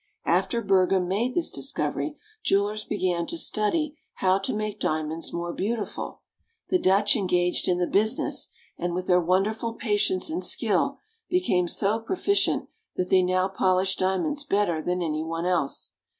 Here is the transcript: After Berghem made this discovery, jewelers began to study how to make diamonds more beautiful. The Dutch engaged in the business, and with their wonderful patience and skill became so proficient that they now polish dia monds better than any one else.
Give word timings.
After 0.25 0.63
Berghem 0.63 1.07
made 1.07 1.35
this 1.35 1.51
discovery, 1.51 2.17
jewelers 2.43 2.83
began 2.83 3.27
to 3.27 3.37
study 3.37 3.99
how 4.15 4.39
to 4.39 4.51
make 4.51 4.79
diamonds 4.79 5.31
more 5.31 5.53
beautiful. 5.53 6.21
The 6.69 6.79
Dutch 6.79 7.15
engaged 7.15 7.67
in 7.67 7.77
the 7.77 7.85
business, 7.85 8.49
and 8.79 8.95
with 8.95 9.05
their 9.05 9.21
wonderful 9.21 9.73
patience 9.75 10.27
and 10.31 10.43
skill 10.43 10.97
became 11.29 11.67
so 11.67 11.99
proficient 11.99 12.67
that 12.95 13.11
they 13.11 13.21
now 13.21 13.47
polish 13.47 13.95
dia 13.95 14.17
monds 14.17 14.39
better 14.49 14.81
than 14.81 15.03
any 15.03 15.21
one 15.23 15.45
else. 15.45 15.91